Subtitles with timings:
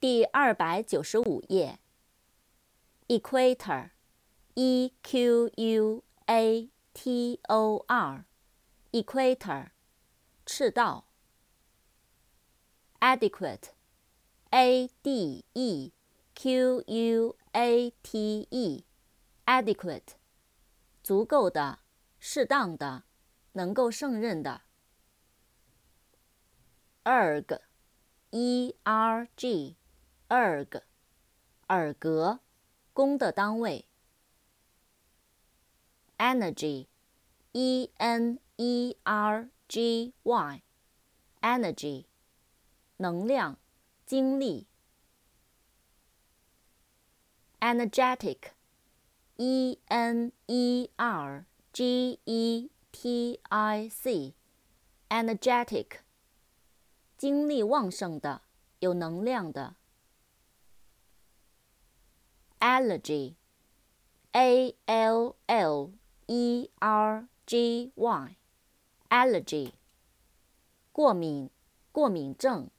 [0.00, 1.80] 第二百九十五页。
[3.08, 9.70] Equator，E Q U A T O R，Equator，
[10.46, 11.08] 赤道。
[13.00, 15.92] Adequate，A D E
[16.36, 20.14] Q U A T E，Adequate，
[21.02, 21.80] 足够的，
[22.20, 23.02] 适当的，
[23.54, 24.60] 能够胜任的。
[27.02, 27.56] erg，e-r-g
[30.28, 30.82] erg，
[31.66, 32.40] 尔格，
[32.92, 33.86] 功的单位。
[36.18, 42.04] Energy，E N E R G Y，Energy，
[42.98, 43.56] 能量，
[44.04, 44.66] 精力。
[47.60, 56.00] Energetic，E N E R G E T I C，Energetic。
[57.16, 58.42] 精力旺盛的，
[58.80, 59.76] 有能量的。
[62.59, 65.91] Allergy，A L L
[66.27, 69.73] E R G Y，Allergy，
[70.91, 71.49] 过敏，
[71.91, 72.69] 过敏症。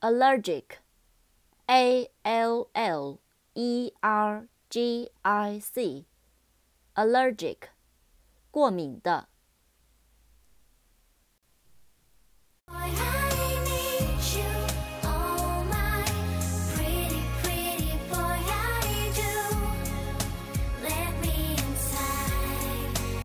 [0.00, 3.20] Allergic，A L L
[3.54, 7.68] E R G I C，Allergic，
[8.50, 9.28] 过敏的。